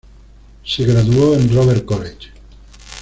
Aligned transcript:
Se 0.65 0.83
graduó 0.83 1.35
en 1.35 1.53
Robert 1.53 1.85
College. 1.85 2.31